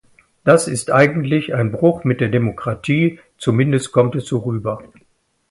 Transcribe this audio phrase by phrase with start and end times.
[0.43, 4.81] Das ist eigentlich ein Bruch mit der Demokratie, zumindest kommt es so rüber.